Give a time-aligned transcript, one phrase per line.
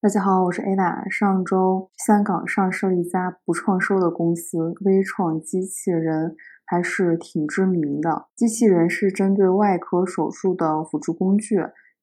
[0.00, 1.10] 大家好，我是 Ada。
[1.10, 8.26] 上周香港上市了一家不创收的公司——微创机器人，还是挺知名的。
[8.36, 11.56] 机器人是针对外科手术的辅助工具。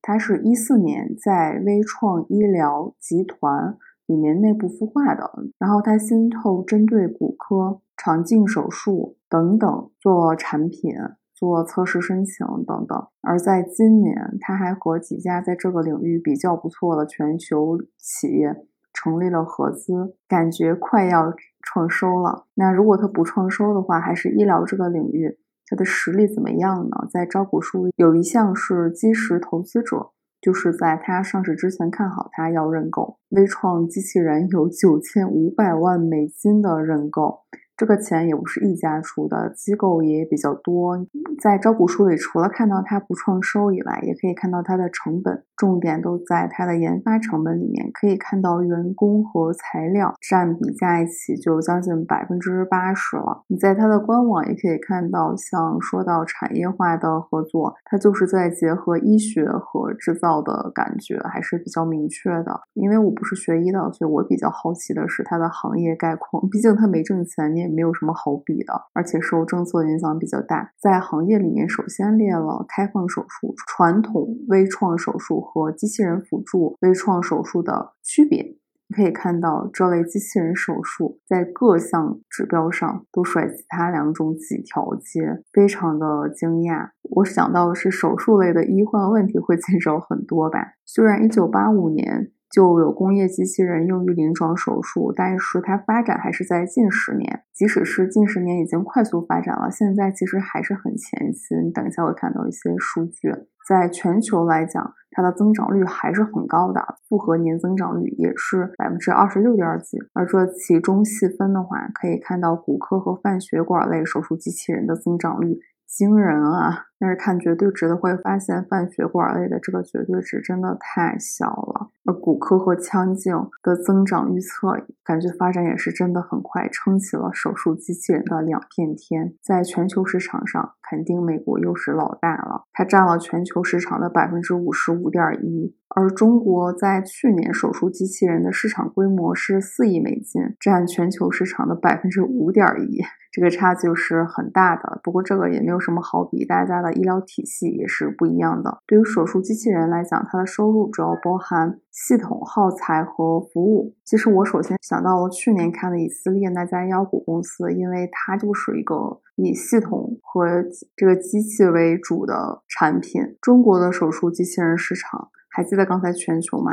[0.00, 10.94] 它是一四年在微创医疗集团里面内部孵化的，然后它先后针对骨科、肠镜手术等等做产品。
[11.42, 18.54] 做测试申请等等，而在今年，他还和几家在这个领域比较不错的全球企业
[18.92, 22.46] 成立了合资，感觉快要创收了。
[22.54, 27.08] 那如果他不创收的话，还是医疗这个领域，他的实力怎么样呢？
[27.10, 37.40] 在招股书有一项是基石投资者，就是在他上市之前看好他要认购微创机器人，有九千五百万美金的认购。
[37.82, 41.04] 这个钱也不是一家出的，机构也比较多。
[41.40, 47.90] 在招股书里，除了看到它不创收以外，也可以看到它的成本，重点都在它的研发成本里面。
[47.92, 53.42] 可以看到员工和材料占比加一起就将近百分之八十了。
[53.48, 62.60] 你在它的官网也可以看到，像说到产业化的合作，它就是在结合医学和制造的感觉还是比较明确的。
[62.74, 66.48] 因为我不是学医的，所以我比较好奇的是它的行业概况。
[66.48, 67.71] 毕竟它没挣钱，你也。
[67.72, 70.72] 没有什么好比的，而且受政策影响比较大。
[70.78, 78.56] 在行业里面，首先列了开放手术、传统微创手术和机器人辅助微创手术的区别。
[78.88, 86.90] 你可以看到，这类机器人手术在各项指标上都甩其他两种几条街，非常的惊讶。
[87.16, 90.74] 我想到的是，手术类的医患问题会减少很多吧。
[90.84, 92.30] 虽然1985年。
[92.52, 97.42] 就有工业机器人用于临床手术，但是它发展还是在近十年。
[97.54, 101.54] 即使是近十年已经快速发展了，现在其实还是很前期。
[101.64, 103.32] 你等一下会看到一些数据，
[103.66, 109.96] 在全球来讲，它的增长率还是很高的，复合年增长率也是百分之二十六点几。
[110.12, 115.58] 而这其中细分的话，可以看到骨科和泛血管类手术机器人的增长率。
[115.86, 116.86] 惊人啊！
[117.02, 121.90] 但是看绝对值的会发现，泛血管类的这个绝对值真的太小了。
[122.04, 124.68] 而骨科和腔镜的增长预测，
[125.04, 129.34] 感觉发展也是真的很快，撑起了手术机器人的两片天。
[129.42, 135.74] 在全球市场上，肯定美国又是老大了，它占了全球市场的百分之五十五点一。
[135.94, 143.02] 而中国在去年手术机器人的市场规模是四亿美金，占全球市场的百分之五点一。
[143.30, 148.78] 这个差距是很大的，不过这个也没有什么好比，大家的医疗体系也是不一样的。
[148.86, 153.94] 对于手术机器人来讲，它的收入主要包含系统耗材和服务。
[154.04, 160.64] 其实我首先想到了去年看的以色列那家妖股公司，因为它就是一个以系统和
[160.96, 163.22] 这个机器为主的产品。
[163.40, 166.72] 中国的手术机器人市场，还记得刚才全球吗？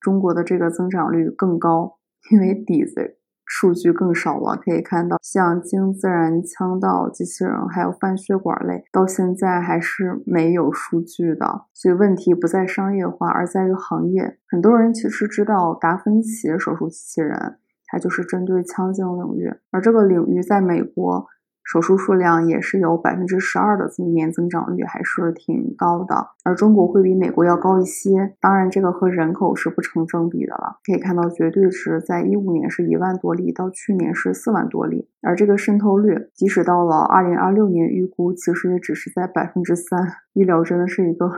[0.00, 1.98] 中国的这个增长率更高，
[2.30, 3.18] 因为底子。
[3.46, 11.66] 数据更少了，可以看到，像经自然腔道机器人，还有泛血管类，到现在还是没有数据的。
[11.72, 14.38] 所以问题不在商业化，而在于行业。
[14.48, 21.26] 很多人其实知道达芬奇手术机器人，它就是针对腔镜领域，而这个领域在美国。
[21.64, 26.14] 手术数量也是有百分之十二的年增长率，还是挺高的。
[26.44, 30.76] 而中国会比美国要高一些，当然这个和人口是不成正比的了。
[30.84, 35.08] 可以看到绝对值在一五年是一万多例，到去年是四万多例。
[35.22, 40.06] 而这个渗透率，即使到了二零二六年，预估其实也只是在百分之三。
[40.34, 41.30] 医疗真的是一个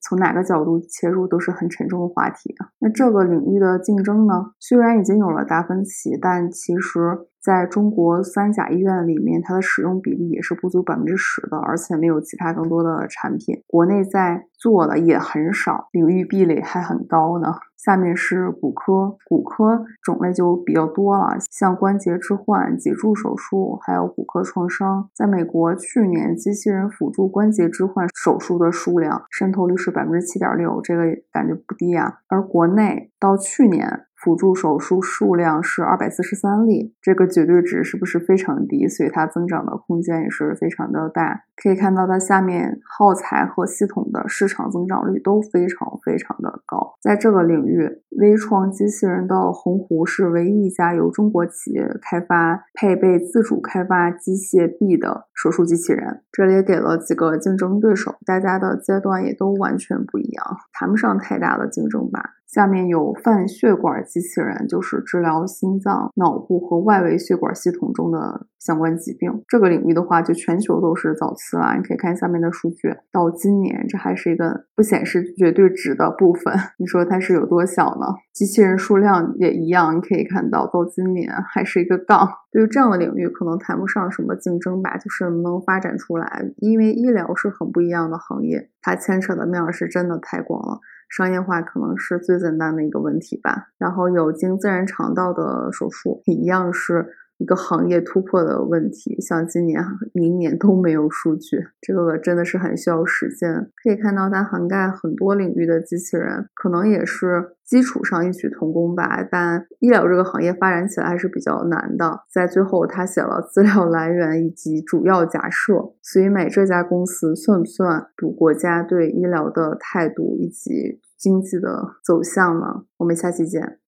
[0.00, 2.68] 从哪个角度切入都是很沉重的话题啊。
[2.78, 4.52] 那这个领域的竞争呢？
[4.60, 7.26] 虽然已经有了达芬奇，但其实。
[7.44, 13.62] 在中国三甲医院里面，它的使用比例也是不足百分之十的，而且没有其他更多的产品。
[13.66, 17.52] 国内在做的也很少，领域壁垒还很高呢。
[17.76, 25.10] 下面是骨科，骨科种类就比较多了，像关节置换、脊柱手术，还有骨科创伤。
[25.14, 32.20] 在美国，去年机器人辅助关节置换手术的数量渗透率是百分之七点六，这个感觉不低啊。
[32.28, 34.06] 而国内到去年。
[34.24, 38.88] 辅助手术数量是二百四十三例，这个绝对值是不是非常低？
[38.88, 41.42] 所以它增长的空间也是非常的大。
[41.56, 46.94] 可以看到它下面耗材和系统的市场增长率都非常非常的高。
[47.00, 56.22] 在这个领域，微创机器人的鸿鹄是唯一一家由中国企业开发、配备自主开发机械臂的手术机器人。
[56.32, 62.22] 这里给了几个竞争对手，大家的阶段也都完全不一样，谈不上太大的竞争吧。
[62.46, 69.42] 下面有泛血管机器人，就是治疗心脏、脑部和外围血管系统中的相关疾病。
[69.48, 71.74] 这个领域的话，就全球都是早期期了。
[71.76, 76.54] 你可以看下面的数据，到今年这还是一个不显示绝对值的部分。
[76.78, 78.06] 你说它是有多小呢？
[78.32, 82.28] 机器人数量也一样，你可以看到到今年还是一个杠。
[82.50, 86.50] 对于这样的领域，可能谈不上什么竞争吧，就是能能发展出来。
[86.58, 90.80] 因为医疗是很不一样的行业，它牵扯的面是真的太广了。
[91.10, 93.68] 商业化可能是最简单的一个问题吧。
[93.78, 97.06] 然后有经自然肠道的手术，一样是。
[97.38, 99.82] 一个行业突破的问题，像今年、
[100.12, 103.70] 明年都没有数据，这个真的是很需要时间。
[103.82, 109.26] 可以看到，它涵盖很多领域的机器人，可能也是基础上异曲同工吧。
[109.28, 112.20] 但医疗这个行业发展起来还是比较难的。
[112.32, 115.92] 在最后，他写了资料来源以及主要假设。
[116.02, 122.84] 所以，美这家公司算不算赌国家对医疗的态度以及经济的走向呢？
[122.98, 123.78] 我们下期见。